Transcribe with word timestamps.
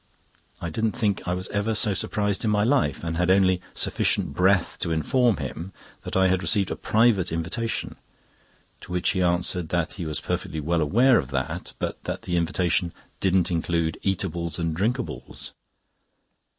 I 0.59 0.71
don't 0.71 0.93
think 0.97 1.27
I 1.27 1.35
was 1.35 1.47
ever 1.49 1.75
so 1.75 1.93
surprised 1.93 2.43
in 2.43 2.49
my 2.49 2.63
life, 2.63 3.03
and 3.03 3.17
had 3.17 3.29
only 3.29 3.61
sufficient 3.75 4.33
breath 4.33 4.79
to 4.79 4.89
inform 4.91 5.37
him 5.37 5.73
that 6.01 6.15
I 6.17 6.27
had 6.27 6.41
received 6.41 6.71
a 6.71 6.75
private 6.75 7.31
invitation, 7.31 7.97
to 8.79 8.91
which 8.91 9.09
he 9.11 9.21
answered 9.21 9.69
that 9.69 9.91
he 9.93 10.07
was 10.07 10.19
perfectly 10.19 10.59
well 10.59 10.81
aware 10.81 11.19
of 11.19 11.29
that; 11.29 11.75
but 11.77 12.03
that 12.05 12.23
the 12.23 12.35
invitation 12.35 12.93
didn't 13.19 13.51
include 13.51 13.99
eatables 14.01 14.57
and 14.57 14.75
drinkables. 14.75 15.51